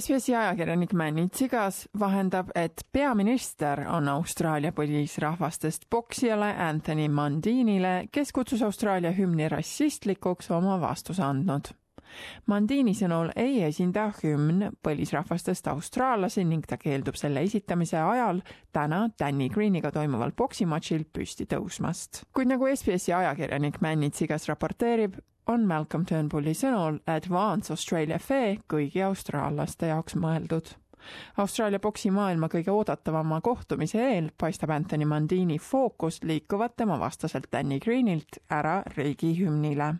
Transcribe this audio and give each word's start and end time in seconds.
SBS-i 0.00 0.34
ajakirjanik 0.34 0.92
Manny 0.92 1.28
Tsigas 1.28 1.88
vahendab, 2.00 2.50
et 2.54 2.82
peaminister 2.92 3.80
on 3.88 4.08
Austraalia 4.12 4.72
põlisrahvastest 4.76 5.86
poksijale 5.90 6.50
Anthony 6.66 7.08
Mandinile, 7.08 7.94
kes 8.12 8.32
kutsus 8.36 8.62
Austraalia 8.66 9.14
hümni 9.16 9.48
rassistlikuks, 9.48 10.50
oma 10.50 10.76
vastuse 10.80 11.24
andnud. 11.24 11.72
Mandini 12.46 12.94
sõnul 12.94 13.32
ei 13.36 13.62
esinda 13.66 14.08
hümn 14.22 14.70
põlisrahvastest 14.84 15.68
austraallasi 15.72 16.44
ning 16.44 16.66
ta 16.66 16.78
keeldub 16.80 17.18
selle 17.18 17.42
esitamise 17.46 17.98
ajal 18.00 18.42
täna 18.72 19.06
Danny 19.18 19.48
Greeniga 19.48 19.92
toimuval 19.94 20.32
poksimatšil 20.36 21.06
püsti 21.12 21.46
tõusmast. 21.50 22.24
kuid 22.32 22.48
nagu 22.52 22.68
SBS-i 22.68 23.12
ajakirjanik 23.12 23.80
Manny 23.80 24.10
Tsigas 24.10 24.48
raporteerib, 24.48 25.18
on 25.46 25.66
Malcolm 25.66 26.04
Turnbulli 26.06 26.54
sõnul 26.58 26.98
Advance 27.06 27.70
Australia 27.72 28.18
Fair 28.18 28.58
kõigi 28.70 29.02
austraallaste 29.06 29.92
jaoks 29.92 30.16
mõeldud. 30.18 30.72
Austraalia 31.38 31.78
poksimaailma 31.82 32.48
kõige 32.50 32.72
oodatavama 32.74 33.40
kohtumise 33.44 34.00
eel 34.02 34.30
paistab 34.38 34.72
Anthony 34.74 35.06
Mandini 35.06 35.58
fookus 35.62 36.22
liikuvat 36.24 36.76
tema 36.76 36.98
vastaselt 37.00 37.46
Danny 37.52 37.78
Greenilt 37.80 38.40
ära 38.50 38.80
riigihümnile. 38.96 39.94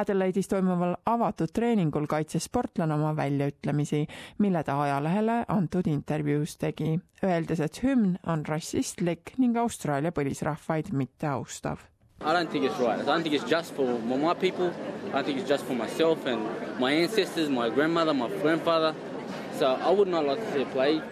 Adelaide'is 0.00 0.48
toimuval 0.48 0.96
avatud 1.06 1.52
treeningul 1.52 2.06
kaitses 2.10 2.48
sportlane 2.50 2.94
oma 2.94 3.14
väljaütlemisi, 3.16 4.06
mille 4.38 4.64
ta 4.64 4.80
ajalehele 4.82 5.44
antud 5.48 5.86
intervjuus 5.86 6.56
tegi, 6.56 6.98
öeldes, 7.24 7.60
et 7.60 7.82
hümn 7.84 8.18
on 8.26 8.44
rassistlik 8.48 9.36
ning 9.38 9.56
Austraalia 9.56 10.12
põlisrahvaid 10.12 10.92
mitteaustav 10.92 11.90
I 12.22 12.34
don't 12.34 12.50
think 12.50 12.66
it's 12.66 12.78
right. 12.78 13.00
I 13.00 13.02
don't 13.02 13.22
think 13.22 13.34
it's 13.34 13.48
just 13.48 13.72
for 13.74 13.98
my 13.98 14.34
people. 14.34 14.70
I 15.14 15.22
think 15.22 15.38
it's 15.38 15.48
just 15.48 15.64
for 15.64 15.74
myself 15.74 16.26
and 16.26 16.42
my 16.78 16.92
ancestors, 16.92 17.48
my 17.48 17.70
grandmother, 17.70 18.12
my 18.12 18.28
grandfather. 18.42 18.94
So 19.58 19.66
I 19.66 19.90
would 19.90 20.08
not 20.08 20.26
like 20.26 20.38
to 20.38 20.52
see 20.52 20.60
it 20.60 20.70
played. 20.70 21.02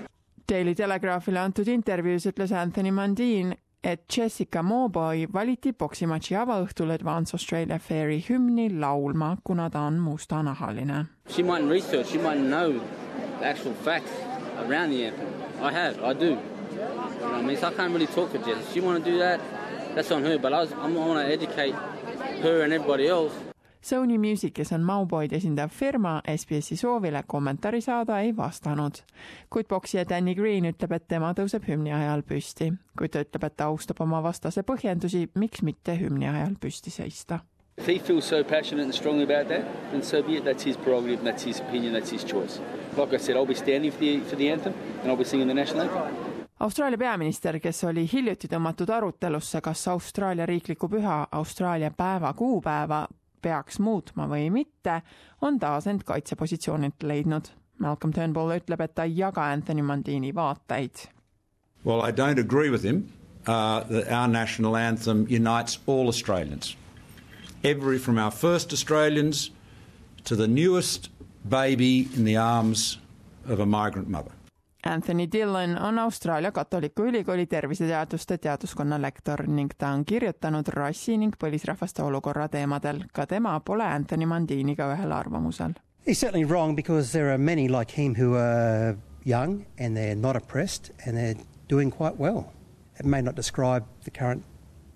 Daily 0.49 0.75
Telegraphile 0.75 1.41
antud 1.41 1.69
intervjuus 1.69 2.27
ütles 2.29 2.53
Anthony 2.53 2.91
Mandin, 2.91 3.55
et 3.85 4.01
Jessica 4.17 4.63
Mowboy 4.63 5.27
valiti 5.33 5.73
poksimatši 5.73 6.35
avaõhtul 6.43 6.91
Advance 6.91 7.35
Australia 7.35 7.79
Fairy 7.79 8.19
hümni 8.29 8.69
laulma, 8.81 9.37
kuna 9.45 9.71
ta 9.71 9.87
on 9.87 9.99
mustanahaline. 10.03 11.07
She 11.29 11.43
might 11.43 11.65
research, 11.71 12.09
she 12.09 12.19
might 12.19 12.41
know 12.41 12.81
the 13.41 13.47
actual 13.47 13.75
facts 13.85 14.11
around 14.67 14.91
the 14.91 15.05
anthem. 15.07 15.29
I 15.63 15.73
have, 15.73 16.03
I 16.03 16.13
do. 16.13 16.27
You 16.27 16.37
know 16.37 17.33
what 17.33 17.35
I 17.35 17.43
mean? 17.43 17.57
So 17.57 17.69
I 17.69 17.73
can't 17.73 17.93
really 17.93 18.07
talk 18.07 18.31
for 18.31 18.39
Jess. 18.39 18.73
She 18.73 18.81
want 18.81 19.05
to 19.05 19.11
do 19.11 19.19
that, 19.19 19.41
that's 19.95 20.11
on 20.11 20.23
her, 20.25 20.39
but 20.39 20.53
I, 20.53 20.61
was, 20.61 20.73
I 20.73 20.89
want 20.89 21.27
to 21.27 21.33
educate 21.33 21.75
her 22.43 22.63
and 22.63 22.73
everybody 22.73 23.09
else. 23.09 23.33
Sony 23.89 24.19
Music, 24.19 24.53
kes 24.53 24.73
on 24.73 24.83
Mauboid 24.85 25.33
esindav 25.33 25.71
firma, 25.73 26.19
SBS-i 26.29 26.77
soovile 26.77 27.23
kommentaari 27.27 27.81
saada 27.81 28.19
ei 28.21 28.37
vastanud. 28.37 28.99
kuid 29.51 29.65
poksija 29.69 30.05
Danny 30.09 30.35
Green 30.35 30.67
ütleb, 30.69 30.93
et 30.93 31.07
tema 31.09 31.31
tõuseb 31.33 31.65
hümni 31.65 31.95
ajal 31.97 32.21
püsti, 32.21 32.69
kuid 32.99 33.15
ta 33.15 33.23
ütleb, 33.25 33.47
et 33.49 33.57
ta 33.57 33.71
austab 33.73 34.03
oma 34.05 34.21
vastase 34.23 34.61
põhjendusi, 34.61 35.31
miks 35.35 35.63
mitte 35.65 35.97
hümni 35.97 36.29
ajal 36.29 36.59
püsti 36.61 36.93
seista. 36.93 37.39
If 37.79 37.89
he 37.89 37.99
feels 37.99 38.29
so 38.29 38.45
passionate 38.45 38.85
and 38.85 38.95
strongly 38.95 39.25
about 39.25 39.49
that, 39.49 39.65
then 39.91 40.03
so 40.03 40.23
be 40.23 40.37
it. 40.37 40.45
That's 40.45 40.67
his 40.67 40.77
prerogative, 40.77 41.25
that's 41.25 41.47
his 41.47 41.61
opinion, 41.61 41.95
that's 41.95 42.13
his 42.13 42.27
choice. 42.27 42.61
Like 42.97 43.17
I 43.17 43.19
said, 43.19 43.37
I'll 43.37 43.47
be 43.47 43.55
standing 43.55 43.93
for 43.93 44.01
the, 44.01 44.21
for 44.21 44.37
the 44.37 44.53
anthem 44.53 44.75
and 45.01 45.11
I'll 45.11 45.17
be 45.17 45.25
singing 45.25 45.49
the 45.49 45.55
national 45.55 45.89
anthem. 45.89 46.29
Austraalia 46.61 46.99
peaminister, 46.99 47.61
kes 47.63 47.85
oli 47.85 48.03
hiljuti 48.13 48.49
tõmmatud 48.51 48.91
arutelusse, 48.91 49.61
kas 49.63 49.89
Austraalia 49.89 50.47
riikliku 50.47 50.89
püha 50.91 51.29
Austraalia 51.33 51.91
päeva 51.97 52.33
kuupäeva 52.35 53.07
peaks 53.43 53.79
muutma 53.79 54.29
või 54.31 54.49
mitte, 54.53 55.01
on 55.43 55.59
taas 55.59 55.87
end 55.87 56.05
kaitsepositsioonilt 56.09 57.03
leidnud. 57.03 57.53
Malcolm 57.79 58.13
Turnbull 58.13 58.57
ütleb, 58.57 58.81
et 58.83 58.95
ta 58.95 59.05
ei 59.07 59.15
jaga 59.21 59.45
Anthony 59.53 59.83
Mandini 59.83 60.33
vaateid. 60.35 61.07
Well, 61.85 62.03
I 62.03 62.11
don't 62.11 62.39
agree 62.39 62.71
with 62.71 62.83
him 62.83 63.13
uh, 63.47 63.81
that 63.85 64.11
our 64.11 64.29
national 64.29 64.77
anthem 64.77 65.27
unites 65.29 65.79
all 65.87 66.09
Australians. 66.09 66.77
Every 67.63 67.99
from 67.99 68.19
our 68.19 68.31
first 68.31 68.73
Australians 68.73 69.51
to 70.25 70.37
the 70.37 70.49
newest 70.49 71.11
baby 71.49 72.09
in 72.15 72.25
the 72.25 72.37
arms 72.37 72.99
of 73.47 73.61
a 73.61 73.67
migrant 73.67 74.09
mother. 74.09 74.33
Anthony 74.87 75.27
Dillon 75.33 75.79
on 75.79 75.99
Austraalia 75.99 76.53
Katoliku 76.53 77.03
Ülikooli 77.03 77.47
terviseteaduste 77.47 78.39
teaduskonna 78.39 79.03
lektor 79.03 79.43
ning 79.47 79.71
ta 79.79 79.89
on 79.89 80.05
kirjutanud 80.05 80.69
rassi 80.69 81.17
ning 81.19 81.35
põlisrahvaste 81.45 82.03
olukorra 82.03 82.49
teemadel. 82.49 83.03
ka 83.13 83.27
tema 83.27 83.61
pole 83.61 83.83
Anthony 83.85 84.27
Mandiniga 84.27 84.87
ühel 84.95 85.13
arvamusel. 85.13 85.75
He's 86.07 86.21
certainly 86.21 86.45
wrong 86.45 86.77
because 86.77 87.13
there 87.13 87.33
are 87.33 87.39
many 87.39 87.69
like 87.69 87.91
him 87.99 88.15
who 88.15 88.35
are 88.37 88.97
young 89.25 89.67
and 89.79 89.97
they're 89.97 90.15
not 90.15 90.37
oppressed 90.37 90.93
and 91.07 91.17
they're 91.17 91.37
doing 91.69 91.91
quite 91.91 92.17
well. 92.17 92.53
It 93.01 93.07
may 93.07 93.21
not 93.21 93.35
describe 93.35 93.85
the 94.05 94.11
current 94.11 94.45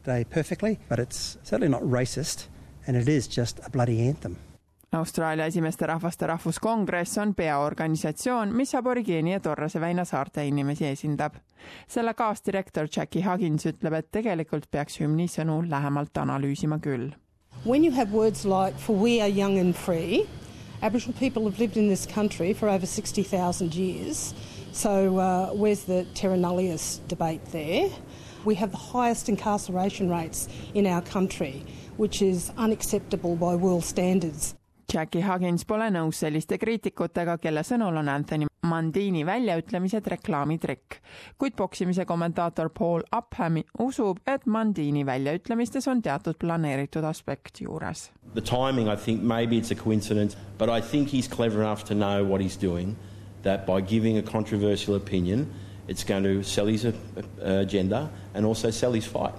day 0.04 0.24
perfectly, 0.24 0.78
but 0.88 0.98
it's 0.98 1.38
certainly 1.42 1.68
not 1.68 1.82
racist 1.82 2.46
and 2.86 2.96
it 2.96 3.08
is 3.08 3.26
just 3.26 3.60
a 3.66 3.70
bloody 3.70 4.08
anthem. 4.08 4.36
Austraalia 4.92 5.46
esimeste 5.48 5.86
rahvaste 5.86 6.26
rahvuskongress 6.26 7.18
on 7.18 7.34
peaorganisatsioon, 7.34 8.50
mis 8.52 8.74
aborigeeni 8.74 9.32
ja 9.32 9.40
Torrese 9.40 9.80
väina 9.80 10.04
saarte 10.04 10.44
inimesi 10.46 10.86
esindab. 10.86 11.34
selle 11.88 12.14
kaasdirektor 12.14 12.88
Jackie 12.96 13.22
Huggins 13.24 13.66
ütleb, 13.66 13.92
et 13.92 14.10
tegelikult 14.12 14.70
peaks 14.70 15.00
hümni 15.00 15.28
sõnu 15.28 15.62
lähemalt 15.70 16.18
analüüsima 16.18 16.78
küll. 16.78 17.08
When 17.64 17.84
you 17.84 17.94
have 17.94 18.12
words 18.12 18.44
like 18.44 18.78
for 18.78 18.96
we 18.96 19.20
are 19.22 19.30
young 19.30 19.58
and 19.58 19.74
free, 19.74 20.26
Aboriginal 20.82 21.18
people 21.18 21.44
have 21.44 21.58
lived 21.58 21.76
in 21.76 21.88
this 21.88 22.06
country 22.06 22.52
for 22.52 22.68
over 22.68 22.86
60,000 22.86 23.74
years. 23.74 24.34
So 24.72 25.18
uh, 25.18 25.54
where's 25.54 25.84
the 25.84 26.04
terra 26.14 26.36
nullius 26.36 27.00
debate 27.08 27.44
there? 27.52 27.88
We 28.44 28.56
have 28.56 28.72
the 28.72 28.92
highest 28.92 29.28
incarceration 29.28 30.10
rates 30.10 30.48
in 30.74 30.86
our 30.86 31.00
country, 31.00 31.64
which 31.96 32.20
is 32.20 32.50
unacceptable 32.58 33.36
by 33.36 33.54
world 33.54 33.84
standards. 33.84 34.54
Jackie 34.92 35.22
Huggins 35.24 35.64
pole 35.64 35.86
nõus 35.88 36.18
selliste 36.20 36.58
kriitikutega, 36.60 37.38
kelle 37.40 37.62
sõnul 37.64 37.96
on 37.96 38.10
Anthony 38.12 38.48
Mandini 38.68 39.22
väljaütlemised 39.24 40.06
reklaamitrikk. 40.12 40.98
kuid 41.38 41.54
poksimise 41.56 42.04
kommentaator 42.04 42.68
Paul 42.68 43.02
Upham 43.16 43.56
usub, 43.80 44.20
et 44.26 44.44
Mandini 44.46 45.06
väljaütlemistes 45.06 45.88
on 45.88 46.02
teatud 46.02 46.36
planeeritud 46.38 47.04
aspekt 47.04 47.60
juures. 47.60 48.10
The 48.34 48.40
timing, 48.40 48.88
I 48.88 48.96
think 48.96 49.22
maybe 49.22 49.56
it's 49.56 49.70
a 49.70 49.74
coincidence, 49.74 50.36
but 50.58 50.68
I 50.68 50.80
think 50.80 51.08
he's 51.08 51.28
clever 51.28 51.62
enough 51.62 51.84
to 51.84 51.94
know 51.94 52.22
what 52.22 52.42
he's 52.42 52.60
doing, 52.60 52.96
that 53.42 53.66
by 53.66 53.80
giving 53.80 54.18
a 54.18 54.22
controversial 54.22 54.94
opinion, 54.94 55.46
it's 55.88 56.04
going 56.04 56.22
to 56.22 56.42
sell 56.42 56.66
his 56.66 56.86
agenda 57.40 58.10
and 58.34 58.44
also 58.46 58.70
sell 58.70 58.92
his 58.92 59.06
fight. 59.06 59.34